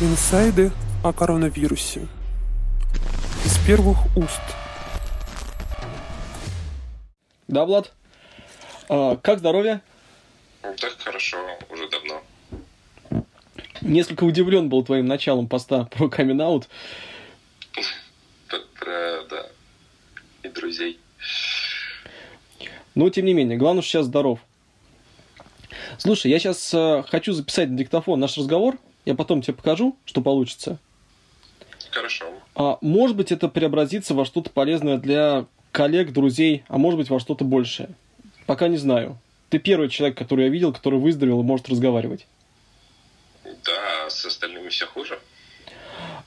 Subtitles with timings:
[0.00, 0.72] Инсайды
[1.04, 2.08] о коронавирусе.
[3.44, 4.40] Из первых уст.
[7.48, 7.92] Да, Влад?
[8.88, 9.80] А, как здоровье?
[10.62, 11.36] Так хорошо,
[11.70, 12.22] уже давно.
[13.80, 16.68] Несколько удивлен был твоим началом поста про камин аут.
[18.48, 19.46] П- Про, да,
[20.42, 20.98] и друзей.
[22.94, 24.38] Но тем не менее, главное, что сейчас здоров.
[25.98, 28.78] Слушай, я сейчас хочу записать на диктофон наш разговор.
[29.04, 30.78] Я потом тебе покажу, что получится.
[31.90, 32.26] Хорошо.
[32.54, 37.20] А может быть, это преобразится во что-то полезное для коллег, друзей, а может быть, во
[37.20, 37.90] что-то большее.
[38.46, 39.18] Пока не знаю.
[39.50, 42.26] Ты первый человек, который я видел, который выздоровел и может разговаривать.
[43.44, 45.18] Да, а с остальными все хуже.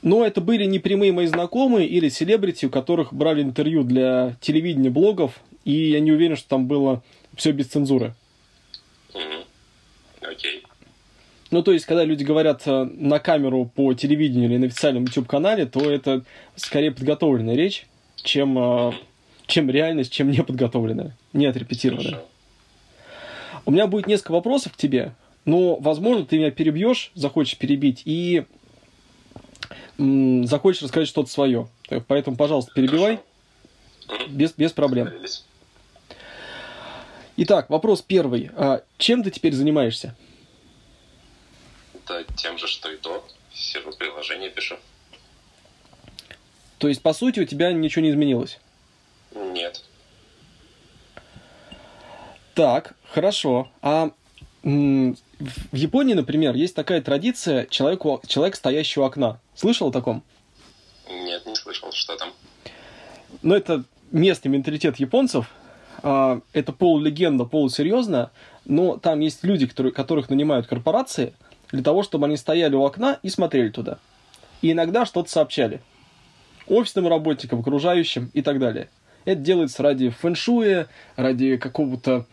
[0.01, 4.91] Но это были не прямые мои знакомые или селебрити, у которых брали интервью для телевидения,
[4.91, 7.01] блогов, и я не уверен, что там было
[7.35, 8.13] все без цензуры.
[9.13, 9.43] Мгм.
[10.21, 10.63] Окей.
[11.51, 15.65] Ну, то есть, когда люди говорят э, на камеру по телевидению или на официальном YouTube-канале,
[15.65, 16.23] то это
[16.55, 18.91] скорее подготовленная речь, чем, э,
[19.45, 22.11] чем реальность, чем неподготовленная, не отрепетированная.
[22.11, 22.27] Хорошо.
[23.65, 25.13] У меня будет несколько вопросов к тебе,
[25.45, 28.45] но, возможно, ты меня перебьешь, захочешь перебить, и
[29.97, 31.67] м, захочешь рассказать что-то свое.
[32.07, 33.19] Поэтому, пожалуйста, перебивай,
[34.07, 34.27] Хорошо.
[34.29, 35.11] Без, без проблем.
[37.37, 38.51] Итак, вопрос первый.
[38.55, 40.15] А чем ты теперь занимаешься?
[42.07, 43.25] Да, тем же, что и то.
[43.53, 44.75] Сижу приложение пишу.
[46.77, 48.59] То есть, по сути, у тебя ничего не изменилось?
[49.33, 49.81] Нет.
[52.53, 53.69] Так, хорошо.
[53.81, 54.11] А
[54.63, 55.15] в
[55.75, 59.39] Японии, например, есть такая традиция человек, у- человек стоящий у окна.
[59.55, 60.23] Слышал о таком?
[61.09, 62.33] Нет, не слышал, что там.
[63.41, 65.49] Ну, это местный менталитет японцев.
[66.03, 68.31] А, Это полулегенда, полусерьезно.
[68.65, 71.33] Но там есть люди, которые, которых нанимают корпорации
[71.71, 73.99] для того, чтобы они стояли у окна и смотрели туда.
[74.61, 75.81] И иногда что-то сообщали.
[76.67, 78.89] Офисным работникам, окружающим и так далее.
[79.25, 82.25] Это делается ради фэншуя, ради какого-то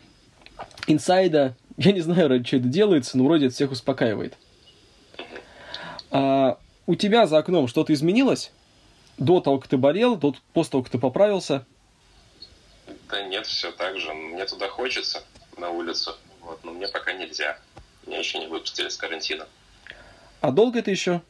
[0.87, 1.57] инсайда.
[1.77, 4.37] Я не знаю, ради чего это делается, но вроде это всех успокаивает.
[6.11, 8.53] А у тебя за окном что-то изменилось?
[9.19, 11.65] До того, как ты болел, до, после того, как ты поправился?
[13.11, 14.13] Да нет, все так же.
[14.13, 15.23] Мне туда хочется,
[15.57, 16.15] на улицу.
[16.41, 17.59] Вот, но мне пока нельзя.
[18.07, 19.49] Меня еще не выпустили с карантина.
[20.41, 21.23] А долго это еще?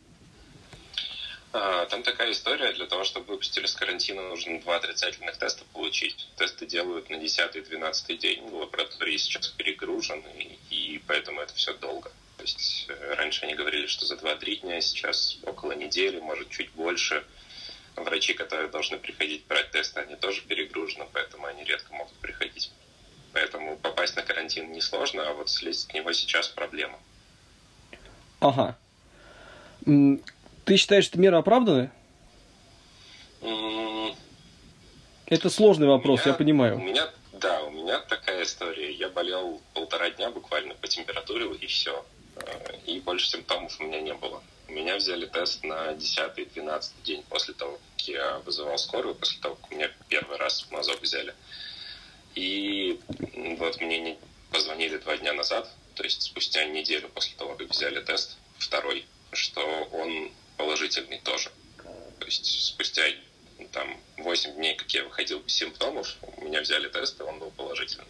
[1.53, 6.28] А, Там такая история, для того, чтобы выпустили с карантина, нужно два отрицательных теста получить.
[6.37, 12.10] Тесты делают на 10-12 день, лаборатории сейчас перегружены, и поэтому это все долго.
[12.38, 16.71] То есть э, раньше они говорили, что за 2-3 дня, сейчас около недели, может чуть
[16.71, 17.25] больше.
[17.97, 22.71] Врачи, которые должны приходить брать тесты, они тоже перегружены, поэтому они редко могут приходить.
[23.32, 26.98] Поэтому попасть на карантин несложно, а вот слезть с него сейчас проблема.
[28.41, 28.76] Ага.
[29.84, 31.91] Ты считаешь, что меры оправданы?
[35.26, 36.76] Это сложный вопрос, меня- я понимаю.
[36.76, 38.92] У меня, да, у меня такая история.
[38.92, 42.04] Я болел полтора дня буквально по температуре и все.
[42.87, 44.42] И больше симптомов у меня не было.
[44.69, 49.54] У меня взяли тест на 10-12 день после того, как я вызывал скорую, после того,
[49.56, 51.34] как у меня первый раз мазок взяли.
[52.34, 52.98] И
[53.59, 54.19] вот мне не
[54.50, 59.60] позвонили два дня назад, то есть спустя неделю после того, как взяли тест, второй, что
[59.93, 61.50] он положительный тоже.
[62.19, 63.03] То есть спустя
[63.72, 67.50] там 8 дней, как я выходил без симптомов, у меня взяли тест, и он был
[67.50, 68.06] положительный.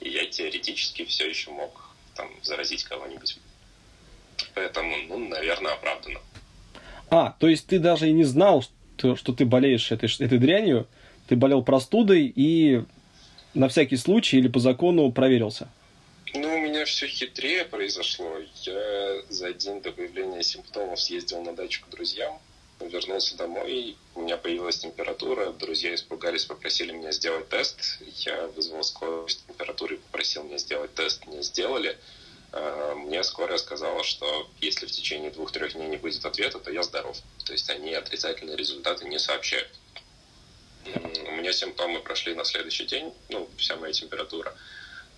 [0.00, 3.38] И я теоретически все еще мог там заразить кого-нибудь.
[4.54, 6.20] Поэтому, ну, наверное, оправданно.
[7.10, 10.88] А, то есть ты даже и не знал, что, что ты болеешь этой, этой дрянью,
[11.28, 12.84] ты болел простудой и
[13.54, 15.68] на всякий случай или по закону проверился.
[16.34, 18.38] Ну, у меня все хитрее произошло.
[18.62, 22.38] Я за день до появления симптомов съездил на дачу к друзьям,
[22.80, 27.98] вернулся домой, у меня появилась температура, друзья испугались, попросили меня сделать тест.
[28.18, 31.96] Я вызвал скорую с температурой, попросил меня сделать тест, мне сделали.
[32.52, 36.82] А, Мне скорая сказала, что если в течение двух-трех дней не будет ответа, то я
[36.82, 37.16] здоров.
[37.44, 39.68] То есть они отрицательные результаты не сообщают.
[40.84, 44.54] У меня симптомы прошли на следующий день, ну, вся моя температура.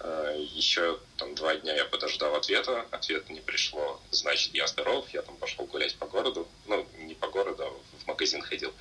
[0.01, 5.23] Э, Еще там два дня я подождал ответа, ответа не пришло, значит, я здоров, я
[5.23, 7.71] там пошел гулять по городу, ну, не по городу, а
[8.03, 8.73] в магазин ходил.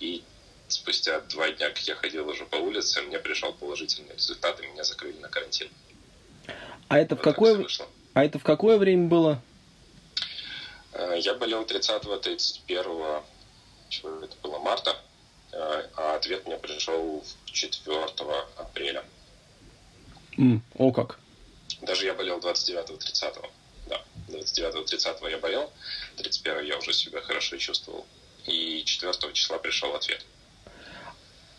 [0.00, 0.22] И
[0.68, 4.84] спустя два дня, как я ходил уже по улице, мне пришел положительный результат, и меня
[4.84, 5.68] закрыли на карантин.
[6.88, 7.66] А это в Вот так какое,
[8.14, 9.42] а это в какое время было?
[10.92, 13.22] Э, Я болел 30-31
[13.90, 14.96] чего это было, марта,
[15.52, 18.04] а ответ мне пришел 4
[18.56, 19.04] апреля.
[20.36, 21.18] М, о как.
[21.82, 23.50] Даже я болел 29-30,
[23.86, 24.02] да.
[24.28, 25.72] 29-30 я болел,
[26.16, 28.06] 31 я уже себя хорошо чувствовал.
[28.46, 30.24] И 4 числа пришел ответ.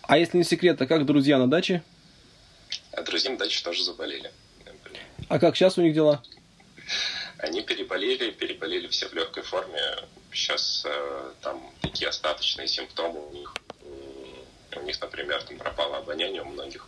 [0.04, 1.84] А если не секрет, а как друзья на даче?
[2.94, 4.32] А друзья на даче тоже заболели.
[5.28, 6.24] А как сейчас у них дела?
[7.38, 9.80] Они переболели, переболели все в легкой форме.
[10.34, 13.54] Сейчас э, там такие остаточные симптомы у них.
[14.76, 16.88] У них, например, там пропало обоняние у многих.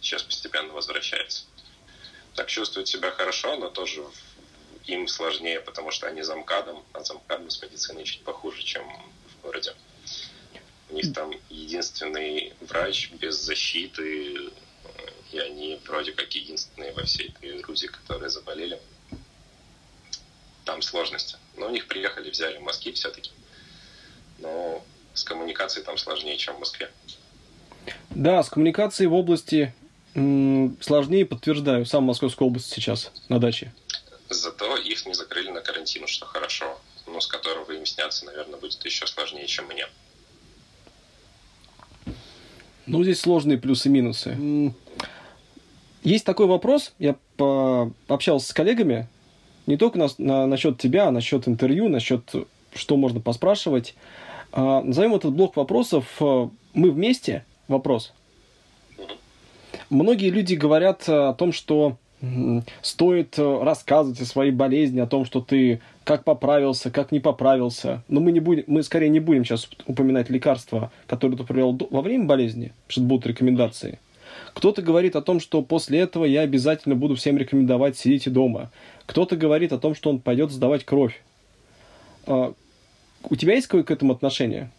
[0.00, 1.44] Сейчас постепенно возвращается.
[2.34, 4.04] Так чувствуют себя хорошо, но тоже
[4.84, 8.84] им сложнее, потому что они за МКАДом, а за МКАДом с медициной чуть похуже, чем
[8.84, 9.74] в городе.
[10.90, 14.52] У них там единственный врач без защиты,
[15.32, 18.80] и они вроде как единственные во всей этой Грузии, которые заболели.
[20.64, 21.36] Там сложности.
[21.56, 23.30] Но у них приехали, взяли мазки все-таки.
[24.38, 24.84] Но
[25.16, 26.90] с коммуникацией там сложнее, чем в Москве.
[28.10, 29.74] Да, с коммуникацией в области
[30.14, 31.86] м- сложнее, подтверждаю.
[31.86, 33.72] Сам в Московской области сейчас на даче.
[34.28, 36.78] Зато их не закрыли на карантин, что хорошо.
[37.06, 39.86] Но с которого им сняться, наверное, будет еще сложнее, чем мне.
[42.86, 44.72] Ну, здесь сложные плюсы-минусы.
[46.02, 49.08] Есть такой вопрос, я пообщался с коллегами,
[49.66, 52.32] не только на, на, насчет тебя, а насчет интервью, насчет
[52.74, 53.94] что можно поспрашивать.
[54.52, 58.12] А, назовем этот блок вопросов э, «Мы вместе?» вопрос.
[59.90, 61.96] Многие люди говорят о том, что
[62.82, 68.02] стоит э, рассказывать о своей болезни, о том, что ты как поправился, как не поправился.
[68.08, 72.00] Но мы, не будем, мы скорее не будем сейчас упоминать лекарства, которые ты принял во
[72.00, 73.98] время болезни, что будут рекомендации.
[74.54, 78.70] Кто-то говорит о том, что после этого я обязательно буду всем рекомендовать сидите дома.
[79.04, 81.22] Кто-то говорит о том, что он пойдет сдавать кровь.
[83.24, 84.70] У тебя есть какое-то к этому отношение?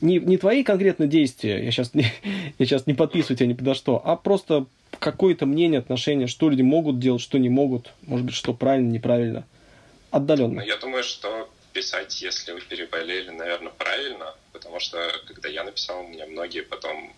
[0.00, 2.02] Не, не твои конкретно действия, я сейчас, не,
[2.58, 4.66] я сейчас не подписываю тебя ни подо что, а просто
[4.98, 9.46] какое-то мнение, отношение, что люди могут делать, что не могут, может быть, что правильно, неправильно,
[10.10, 10.60] отдаленно.
[10.60, 16.26] Я думаю, что писать, если вы переболели, наверное, правильно, потому что, когда я написал, меня
[16.26, 17.12] многие потом,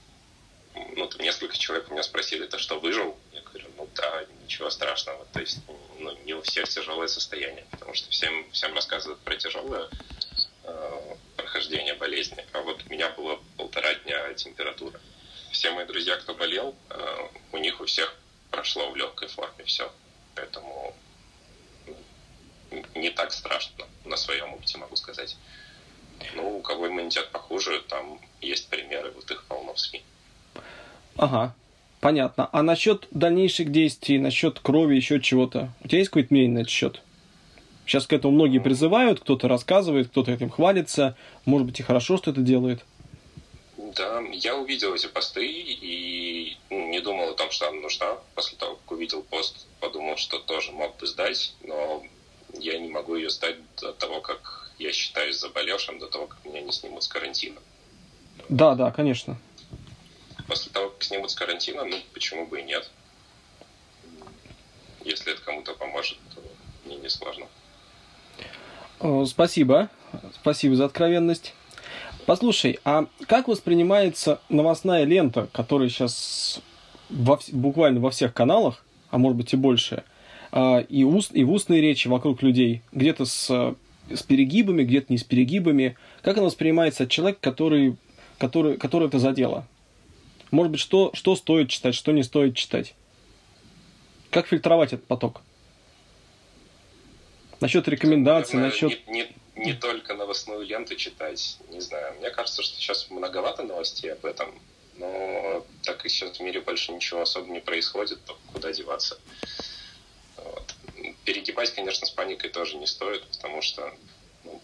[0.96, 3.16] ну, там несколько человек у меня спросили, это что, выжил?
[3.32, 5.26] Я говорю, ну да, ничего страшного.
[5.32, 5.58] То есть,
[5.98, 9.88] ну, не у всех тяжелое состояние, потому что всем, всем рассказывают про тяжелое
[10.64, 12.44] э, прохождение болезни.
[12.52, 15.00] А вот у меня было полтора дня температура
[15.58, 18.14] все мои друзья, кто болел, э, у них у всех
[18.50, 19.92] прошло в легкой форме все.
[20.34, 20.94] Поэтому
[22.94, 25.36] не так страшно на своем опыте, могу сказать.
[26.34, 30.04] Ну, у кого иммунитет похуже, там есть примеры, вот их полно в СМИ.
[31.18, 31.54] Ага,
[32.00, 32.48] понятно.
[32.52, 36.70] А насчет дальнейших действий, насчет крови, еще чего-то, у тебя есть какое-то мнение на этот
[36.70, 37.02] счет?
[37.84, 41.16] Сейчас к этому многие призывают, кто-то рассказывает, кто-то этим хвалится.
[41.44, 42.84] Может быть, и хорошо, что это делает.
[43.96, 48.18] Да, я увидел эти посты и ну, не думал о том, что она нужна.
[48.34, 52.02] После того, как увидел пост, подумал, что тоже мог бы сдать, но
[52.60, 56.60] я не могу ее сдать до того, как я считаюсь заболевшим, до того, как меня
[56.60, 57.60] не снимут с карантина.
[58.50, 59.38] Да, да, конечно.
[60.48, 62.90] После того, как снимут с карантина, ну, почему бы и нет.
[65.04, 66.42] Если это кому-то поможет, то
[66.86, 67.46] мне не сложно.
[69.26, 69.90] Спасибо.
[70.34, 71.54] Спасибо за откровенность.
[72.26, 76.60] Послушай, а как воспринимается новостная лента, которая сейчас
[77.08, 80.04] во, буквально во всех каналах, а может быть и больше,
[80.50, 83.74] а, и, уст, и в устной речи вокруг людей, где-то с,
[84.10, 87.96] с перегибами, где-то не с перегибами, как она воспринимается от человека, который,
[88.38, 89.66] который, который это задело?
[90.50, 92.94] Может быть, что, что стоит читать, что не стоит читать?
[94.30, 95.42] Как фильтровать этот поток?
[97.60, 99.06] Насчет рекомендаций, Наверное, насчет...
[99.08, 102.14] Не, не, не только новостную ленту читать, не знаю.
[102.18, 104.54] Мне кажется, что сейчас многовато новостей об этом,
[104.96, 109.18] но так как сейчас в мире больше ничего особо не происходит, то куда деваться?
[110.36, 110.74] Вот.
[111.24, 113.92] Перегибать, конечно, с паникой тоже не стоит, потому что
[114.44, 114.60] ну,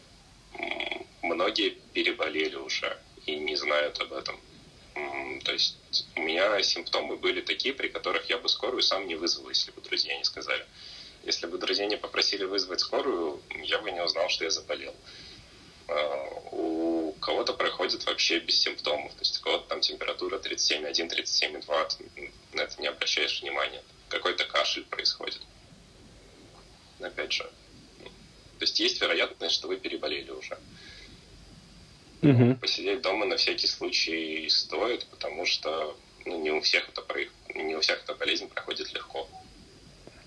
[1.22, 4.38] многие переболели уже и не знают об этом.
[4.94, 5.76] То есть
[6.16, 9.80] у меня симптомы были такие, при которых я бы скорую сам не вызвал, если бы
[9.80, 10.64] друзья не сказали.
[11.24, 14.94] Если бы друзья не попросили вызвать скорую, я бы не узнал, что я заболел.
[15.88, 19.12] А, у кого-то проходит вообще без симптомов.
[19.14, 23.82] То есть у кого-то там температура 37,1, 37,2, ты на это не обращаешь внимания.
[24.08, 25.40] Какой-то кашель происходит.
[27.00, 27.44] Опять же.
[28.58, 30.58] То есть есть вероятность, что вы переболели уже.
[32.24, 32.56] Угу.
[32.60, 37.02] Посидеть дома на всякий случай стоит, потому что ну, не у всех это
[37.54, 39.28] не у всех эта болезнь проходит легко.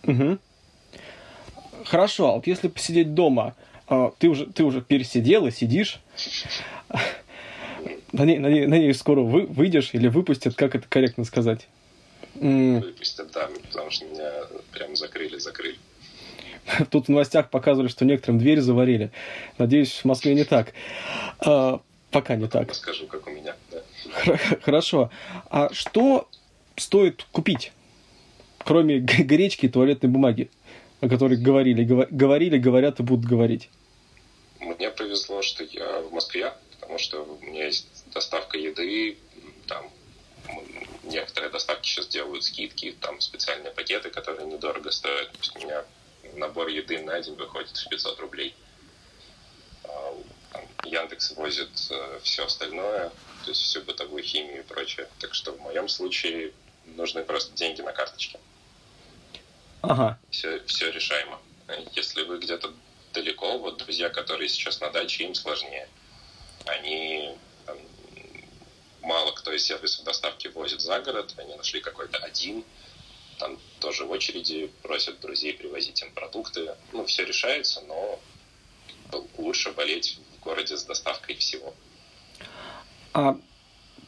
[0.03, 0.37] Угу.
[1.85, 3.55] Хорошо, а вот если посидеть дома,
[3.87, 5.99] а, ты уже, ты уже пересидел и сидишь,
[8.11, 11.67] на ней, на, ней, на ней скоро вы, выйдешь или выпустят, как это корректно сказать?
[12.35, 14.31] Выпустят, да, потому что меня
[14.71, 15.77] прям закрыли, закрыли.
[16.91, 19.11] Тут в новостях показывали, что некоторым дверь заварили.
[19.57, 20.73] Надеюсь, в Москве не так.
[22.11, 22.73] Пока не так.
[22.73, 23.55] Скажу, как у меня.
[23.71, 24.37] Да.
[24.61, 25.11] Хорошо.
[25.49, 26.27] А что
[26.75, 27.73] стоит купить,
[28.59, 30.49] кроме гречки и туалетной бумаги,
[31.01, 33.69] о которой говорили, говорили, говорят и будут говорить?
[34.59, 39.17] Мне повезло, что я в Москве, потому что у меня есть доставка еды,
[39.67, 39.85] там
[41.03, 45.29] некоторые доставки сейчас делают скидки, там специальные пакеты, которые недорого стоят.
[45.55, 45.83] У меня
[46.35, 48.55] набор еды на день выходит в 500 рублей.
[50.57, 53.09] Там, Яндекс возит э, все остальное,
[53.43, 55.07] то есть всю бытовую химию и прочее.
[55.19, 56.53] Так что в моем случае
[56.85, 58.39] нужны просто деньги на карточке.
[59.81, 60.17] Ага.
[60.31, 61.39] Все, все решаемо.
[61.93, 62.73] Если вы где-то
[63.13, 65.87] далеко, вот друзья, которые сейчас на даче, им сложнее.
[66.65, 67.35] Они
[67.65, 67.77] там,
[69.01, 72.63] мало кто из сервисов доставки возит за город, они нашли какой-то один,
[73.37, 76.75] там тоже в очереди просят друзей привозить им продукты.
[76.91, 78.19] Ну, все решается, но
[79.37, 81.73] лучше болеть в городе с доставкой всего.
[83.13, 83.37] А,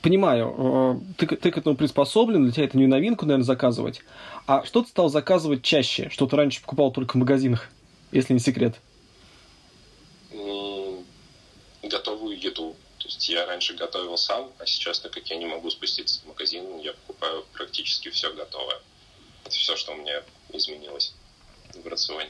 [0.01, 4.01] понимаю, э, ты, ты к этому приспособлен, для тебя это не новинку, наверное, заказывать.
[4.45, 6.09] А что ты стал заказывать чаще?
[6.09, 7.69] Что ты раньше покупал только в магазинах,
[8.11, 8.75] если не секрет?
[11.83, 12.75] Готовую еду.
[12.99, 16.27] То есть я раньше готовил сам, а сейчас, так как я не могу спуститься в
[16.27, 18.79] магазин, я покупаю практически все готовое.
[19.45, 20.21] Это все, что у меня
[20.53, 21.13] изменилось
[21.73, 22.29] в рационе.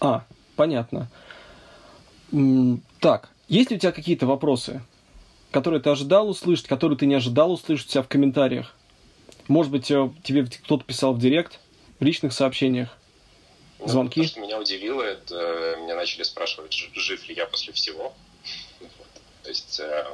[0.00, 0.24] А,
[0.56, 1.10] понятно.
[3.00, 4.82] Так, есть ли у тебя какие-то вопросы,
[5.50, 8.74] которые ты ожидал услышать, которые ты не ожидал услышать у себя в комментариях?
[9.48, 11.60] Может быть, э, тебе кто-то писал в директ,
[12.00, 12.96] в личных сообщениях?
[13.84, 14.20] Звонки?
[14.20, 18.14] Ну, то, что меня удивило, это э, меня начали спрашивать, жив ли я после всего.
[19.42, 20.06] То есть э,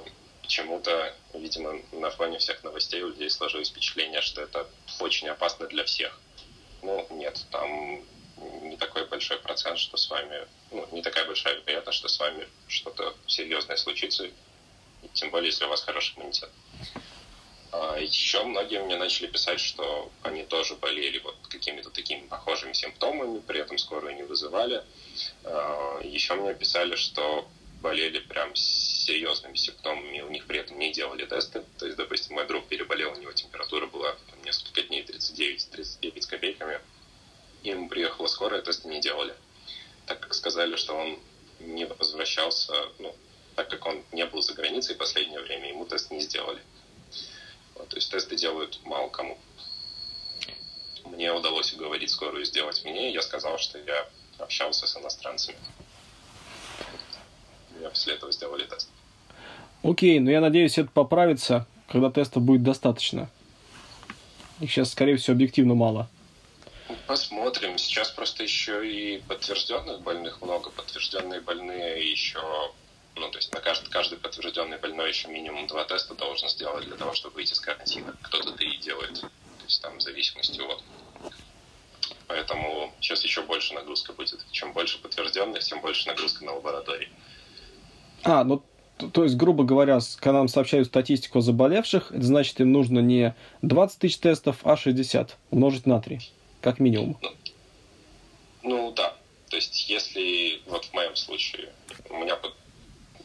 [0.42, 4.66] почему-то, видимо, на фоне всех новостей у людей сложилось впечатление, что это
[4.98, 6.18] очень опасно для всех.
[6.82, 8.00] Ну, нет, там
[8.62, 12.48] не такой большой процент, что с вами, ну, не такая большая вероятность, что с вами
[12.66, 14.28] что-то серьезное случится,
[15.14, 16.50] тем более, если у вас хороший иммунитет.
[17.70, 23.40] А еще многие мне начали писать, что они тоже болели вот какими-то такими похожими симптомами,
[23.40, 24.82] при этом скорую не вызывали.
[25.44, 27.46] А, еще мне писали, что
[27.82, 31.62] болели прям серьезными симптомами, у них при этом не делали тесты.
[31.78, 36.80] То есть, допустим, мой друг переболел, у него температура была несколько дней 39-39 с копейками.
[37.70, 39.34] Ему приехала скорая, тесты не делали.
[40.06, 41.18] Так как сказали, что он
[41.60, 43.14] не возвращался, ну,
[43.56, 46.60] так как он не был за границей в последнее время, ему тест не сделали.
[47.74, 49.38] Вот, то есть тесты делают мало кому.
[51.04, 54.08] Мне удалось уговорить скорую сделать мне, я сказал, что я
[54.38, 55.58] общался с иностранцами
[57.78, 58.88] меня после этого сделали тест.
[59.82, 63.30] Окей, но я надеюсь, это поправится, когда тестов будет достаточно.
[64.60, 66.08] Их сейчас, скорее всего, объективно мало.
[67.08, 67.78] Посмотрим.
[67.78, 70.68] Сейчас просто еще и подтвержденных больных много.
[70.68, 72.38] Подтвержденные больные еще,
[73.16, 76.96] ну, то есть на каждый, каждый подтвержденный больной еще минимум два теста должен сделать для
[76.96, 78.14] того, чтобы выйти из карантина.
[78.20, 79.20] Кто-то три делает.
[79.20, 80.82] То есть там в зависимости от
[82.26, 84.44] Поэтому сейчас еще больше нагрузка будет.
[84.50, 87.08] Чем больше подтвержденных, тем больше нагрузка на лаборатории.
[88.22, 88.62] А, ну,
[88.98, 93.98] то есть, грубо говоря, когда нам сообщают статистику заболевших, это значит, им нужно не 20
[93.98, 96.20] тысяч тестов, а 60 умножить на 3,
[96.60, 97.18] как минимум.
[97.22, 97.36] Ну,
[98.62, 99.16] ну да.
[99.48, 101.72] То есть, если вот в моем случае
[102.10, 102.38] у меня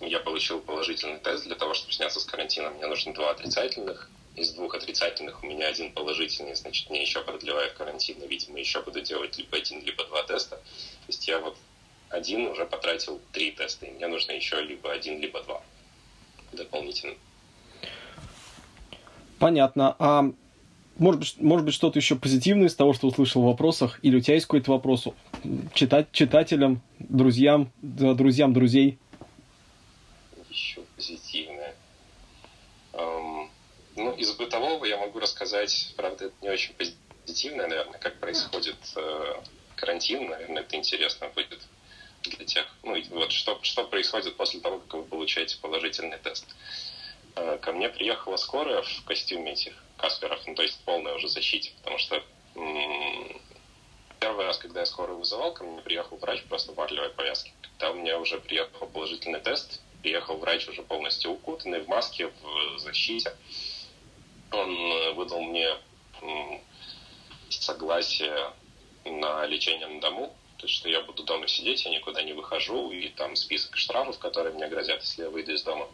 [0.01, 4.09] я получил положительный тест для того, чтобы сняться с карантина, мне нужно два отрицательных.
[4.35, 8.81] Из двух отрицательных у меня один положительный, значит, мне еще продлевают карантин, и, видимо, еще
[8.81, 10.55] буду делать либо один, либо два теста.
[10.55, 11.55] То есть я вот
[12.09, 15.61] один уже потратил три теста, и мне нужно еще либо один, либо два
[16.51, 17.15] дополнительно.
[19.39, 19.95] Понятно.
[19.99, 20.31] А
[20.97, 23.99] может быть, может быть что-то еще позитивное из того, что услышал в вопросах?
[24.03, 25.07] Или у тебя есть какой-то вопрос
[25.73, 28.99] читать, читателям, друзьям, друзьям друзей?
[30.49, 31.75] Еще позитивное.
[32.93, 33.49] Эм,
[33.95, 39.33] ну, из бытового я могу рассказать, правда, это не очень позитивное, наверное, как происходит э,
[39.75, 41.59] карантин, наверное, это интересно будет
[42.21, 46.45] для тех, ну, вот что, что происходит после того, как вы получаете положительный тест.
[46.47, 46.92] Э,
[47.61, 51.71] ко мне приехала скорая в костюме этих касперов, ну, то есть в полной уже защите,
[51.77, 52.23] потому что
[54.19, 57.51] первый раз, когда я скорую вызывал, ко мне приехал врач просто в марлевой повязке.
[57.61, 62.79] Когда у меня уже приехал положительный тест, приехал врач уже полностью укутанный в маске, в
[62.79, 63.35] защите.
[64.51, 65.75] Он э, выдал мне
[67.49, 68.53] согласие
[69.05, 72.91] на лечение на дому, то есть, что я буду дома сидеть, я никуда не выхожу,
[72.91, 75.87] и там список штрафов, которые мне грозят, если я выйду из дома.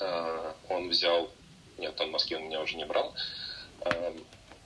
[0.00, 1.30] А, он взял,
[1.78, 3.14] нет, он в Москве он меня уже не брал,
[3.80, 4.16] а,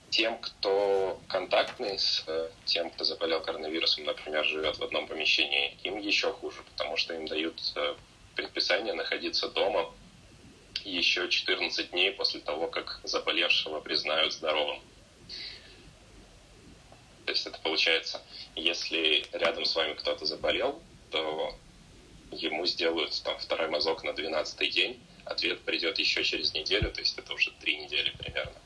[0.09, 5.99] тем, кто контактный с э, тем, кто заболел коронавирусом, например, живет в одном помещении, им
[5.99, 7.95] еще хуже, потому что им дают э,
[8.35, 9.93] предписание находиться дома
[10.83, 14.81] еще 14 дней после того, как заболевшего признают здоровым.
[17.25, 18.21] То есть это получается,
[18.55, 20.81] если рядом с вами кто-то заболел,
[21.11, 21.53] то
[22.31, 27.17] ему сделают там второй мазок на 12 день, ответ придет еще через неделю, то есть
[27.17, 28.57] это уже три недели примерно.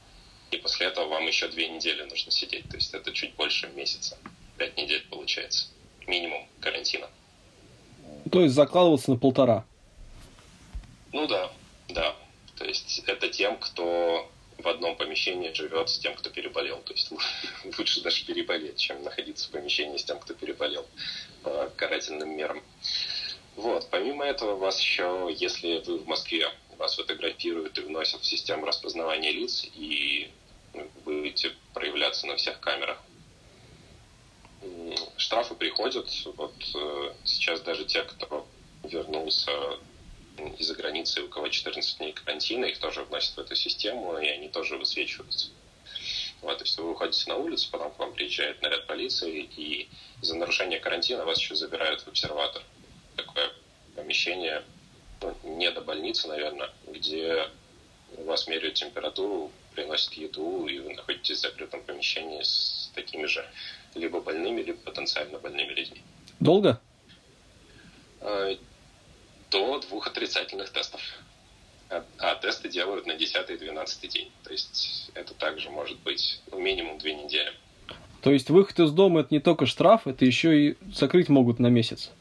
[0.51, 4.17] И после этого вам еще две недели нужно сидеть, то есть это чуть больше месяца.
[4.57, 5.67] Пять недель получается.
[6.05, 7.09] Минимум карантина.
[8.31, 9.65] То есть закладываться на полтора.
[11.11, 11.51] Ну да,
[11.89, 12.15] да.
[12.57, 16.77] То есть это тем, кто в одном помещении живет с тем, кто переболел.
[16.81, 17.11] То есть
[17.77, 20.85] лучше даже переболеть, чем находиться в помещении с тем, кто переболел
[21.41, 22.61] по карательным мерам.
[23.55, 23.87] Вот.
[23.91, 29.31] Помимо этого, вас еще, если вы в Москве, вас фотографируют и вносят в систему распознавания
[29.31, 30.31] лиц, и
[31.05, 33.01] будете проявляться на всех камерах.
[35.17, 36.09] Штрафы приходят.
[36.37, 38.47] Вот э, сейчас даже те, кто
[38.83, 39.51] вернулся
[40.57, 44.49] из-за границы, у кого 14 дней карантина, их тоже вносят в эту систему, и они
[44.49, 45.49] тоже высвечиваются.
[46.41, 49.89] Вот, то есть вы выходите на улицу, потом к вам приезжает наряд полиции, и
[50.21, 52.63] за нарушение карантина вас еще забирают в обсерватор.
[53.15, 53.51] Такое
[53.95, 54.63] помещение,
[55.21, 57.47] ну, не до больницы, наверное, где
[58.17, 63.47] у вас меряют температуру, приносят еду, и вы находитесь в закрытом помещении с такими же
[63.95, 66.01] либо больными, либо потенциально больными людьми.
[66.39, 66.79] Долго?
[68.21, 68.55] А,
[69.51, 71.01] до двух отрицательных тестов.
[71.89, 74.31] А, а тесты делают на 10 и 12 день.
[74.43, 77.51] То есть это также может быть ну, минимум две недели.
[78.21, 81.67] То есть выход из дома это не только штраф, это еще и закрыть могут на
[81.67, 82.11] месяц.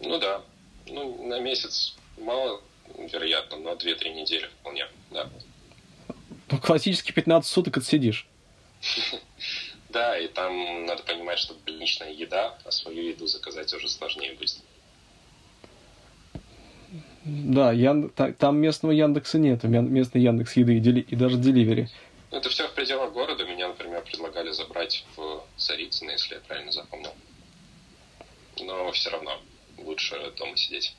[0.00, 0.42] Ну да.
[0.86, 2.60] Ну, на месяц мало,
[2.96, 5.28] вероятно, но 2-3 недели вполне, да.
[6.50, 8.26] Ну, классически 15 суток отсидишь.
[9.90, 14.58] Да, и там надо понимать, что больничная еда, а свою еду заказать уже сложнее будет.
[17.24, 18.10] Да, Ян...
[18.10, 21.00] там местного Яндекса нет, местный Яндекс еды и, дели...
[21.00, 21.88] и даже деливери.
[22.30, 23.44] Ну, это все в пределах города.
[23.44, 27.14] Меня, например, предлагали забрать в Царицыно, если я правильно запомнил.
[28.60, 29.40] Но все равно
[29.78, 30.94] лучше дома сидеть.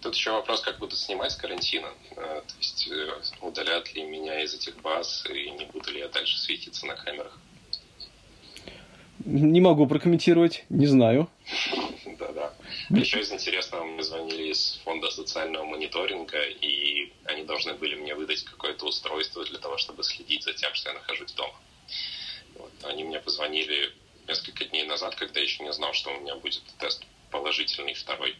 [0.00, 1.88] Тут еще вопрос, как будут снимать с карантина.
[2.16, 3.10] Э, то есть э,
[3.40, 7.38] удалят ли меня из этих баз и не буду ли я дальше светиться на камерах.
[9.24, 11.30] Не могу прокомментировать, не знаю.
[12.18, 12.52] Да-да.
[12.90, 18.44] Еще из интересного мне звонили из фонда социального мониторинга, и они должны были мне выдать
[18.44, 21.54] какое-то устройство для того, чтобы следить за тем, что я нахожусь дома.
[22.56, 22.72] Вот.
[22.84, 23.92] Они мне позвонили
[24.28, 27.04] несколько дней назад, когда я еще не знал, что у меня будет тест
[27.34, 28.36] положительный второй.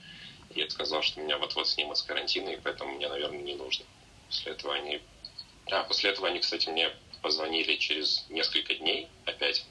[0.55, 3.85] И я сказал, что меня вот-вот снимут с карантина, и поэтому мне, наверное, не нужно.
[4.29, 5.01] После этого они...
[5.71, 6.91] А, после этого они, кстати, мне
[7.23, 9.65] позвонили через несколько дней опять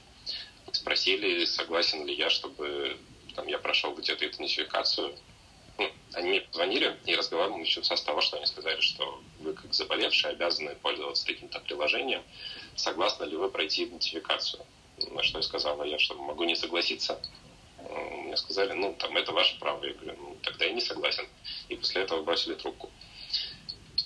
[0.71, 2.97] спросили, согласен ли я, чтобы
[3.35, 5.15] там, я прошел где-то идентификацию.
[5.77, 9.73] Ну, они мне позвонили, и разговор начался с того, что они сказали, что вы как
[9.73, 12.23] заболевший обязаны пользоваться таким-то приложением.
[12.75, 14.65] Согласны ли вы пройти идентификацию?
[15.11, 17.19] На что я сказала я, что могу не согласиться.
[17.93, 19.83] Мне сказали, ну, там, это ваше право.
[19.85, 21.25] Я говорю, ну, тогда я не согласен.
[21.69, 22.89] И после этого бросили трубку.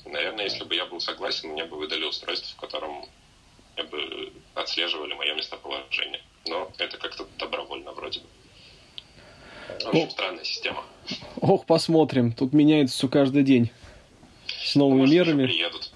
[0.05, 3.05] Наверное, если бы я был согласен, мне бы выдали устройство, в котором
[3.75, 6.21] я бы отслеживали мое местоположение.
[6.47, 8.25] Но это как-то добровольно вроде бы.
[9.85, 10.09] Очень О.
[10.09, 10.83] странная система.
[11.41, 12.31] Ох, посмотрим.
[12.31, 13.69] Тут меняется все каждый день.
[14.47, 15.45] С новыми Может, мерами.
[15.45, 15.91] приедут.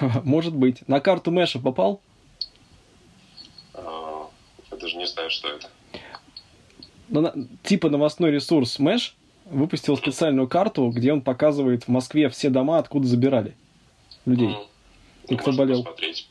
[0.24, 0.86] Может быть.
[0.88, 2.00] На карту Мэша попал?
[3.74, 4.28] А,
[4.70, 5.70] я даже не знаю, что это.
[7.62, 13.06] Типа новостной ресурс Мэш выпустил специальную карту, где он показывает в Москве все дома, откуда
[13.06, 13.54] забирали
[14.24, 14.48] людей.
[14.48, 14.66] Mm.
[15.28, 15.82] И ну, кто болел.
[15.82, 16.28] Посмотреть.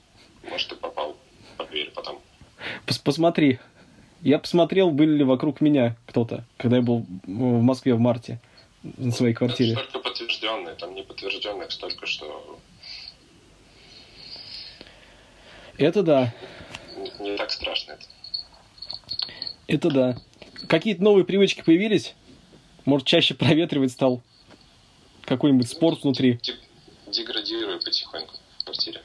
[0.49, 1.15] Может, ты попал
[1.57, 2.19] под дверь потом.
[2.85, 3.59] Пос Посмотри.
[4.21, 8.39] Я посмотрел, были ли вокруг меня кто-то, когда я был в Москве в марте
[8.83, 9.73] на своей квартире.
[9.73, 12.59] Это только подтвержденные, там не подтвержденных столько, что...
[15.77, 16.33] Это да.
[16.97, 18.05] Не, не так страшно это.
[19.67, 20.17] Это да.
[20.71, 22.13] Какие-то новые привычки появились?
[22.86, 24.21] Может, чаще проветривать стал?
[25.25, 26.39] Какой-нибудь спорт внутри?
[27.07, 29.01] Деградирую потихоньку в квартире.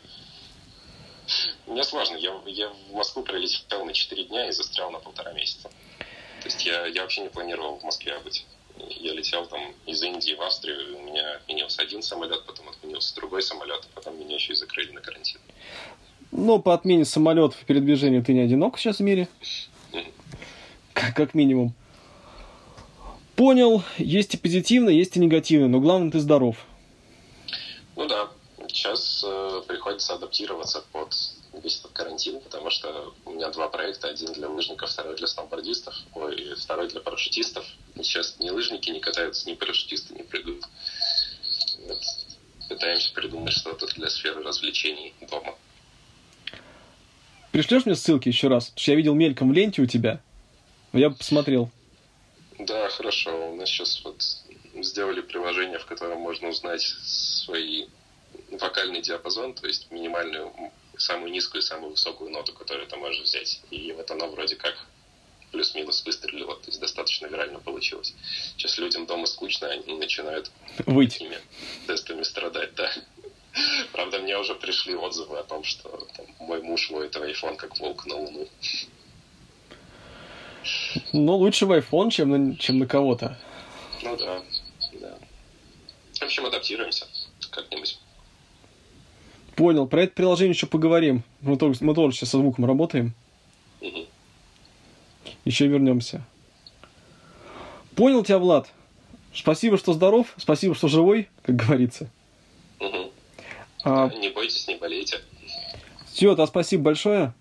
[1.66, 2.18] Мне сложно.
[2.18, 5.68] Я, я в Москву прилетел на 4 дня и застрял на полтора месяца.
[6.40, 8.46] То есть я, я вообще не планировал в Москве быть.
[8.88, 13.42] Я летел там из Индии в Австрию, у меня отменился один самолет, потом отменился другой
[13.42, 15.40] самолет, а потом меня еще и закрыли на карантин.
[16.31, 19.26] Но по отмене самолетов и передвижению ты не одинок сейчас в мире.
[20.96, 21.74] Как, минимум.
[23.37, 26.56] Понял, есть и позитивно, есть и негативно, но главное ты здоров.
[27.96, 28.30] Ну да,
[28.66, 31.14] сейчас э, приходится адаптироваться под
[31.62, 35.94] весь этот карантин, потому что у меня два проекта, один для лыжников, второй для сноубордистов,
[36.14, 37.66] ой, второй для парашютистов.
[37.94, 40.64] И сейчас ни лыжники не катаются, ни парашютисты не прыгают.
[41.87, 41.98] Вот.
[42.70, 45.54] Пытаемся придумать что-то для сферы развлечений дома.
[47.52, 48.66] Пришлешь мне ссылки еще раз?
[48.66, 50.22] Потому что я видел мельком в ленте у тебя.
[50.92, 51.70] Я бы посмотрел.
[52.59, 53.53] Да, хорошо.
[53.53, 54.22] У нас сейчас вот
[54.75, 57.87] сделали приложение, в котором можно узнать свои
[58.51, 60.53] вокальный диапазон, то есть минимальную,
[60.96, 63.61] самую низкую самую высокую ноту, которую ты можешь взять.
[63.70, 64.87] И вот оно вроде как
[65.53, 68.14] плюс-минус выстрелило, то есть достаточно вирально получилось.
[68.57, 70.51] Сейчас людям дома скучно, они начинают
[70.85, 71.16] Выйти.
[71.16, 71.38] этими
[71.87, 72.90] тестами страдать, да.
[73.92, 78.05] Правда, мне уже пришли отзывы о том, что там, мой муж в iPhone как волк
[78.07, 78.49] на луну.
[81.12, 83.38] Ну, лучше в iPhone, чем на, чем на кого-то.
[84.02, 84.42] Ну да,
[85.00, 85.14] да.
[86.18, 87.07] В общем, адаптируемся
[87.50, 87.98] как-нибудь.
[89.55, 89.87] Понял.
[89.87, 91.22] Про это приложение еще поговорим.
[91.40, 93.14] Мы тоже, мы тоже сейчас со звуком работаем.
[93.81, 94.05] Мгм.
[95.44, 96.22] Еще вернемся.
[97.94, 98.68] Понял тебя, Влад.
[99.35, 100.26] Спасибо, что здоров.
[100.37, 102.11] Спасибо, что живой, как говорится.
[102.81, 103.11] Мгм.
[103.85, 105.20] А, Не бойтесь, не болейте.
[106.12, 107.33] все, да, спасибо большое.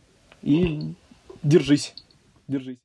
[0.42, 0.94] И
[1.44, 1.94] держись.
[2.48, 2.78] Держись.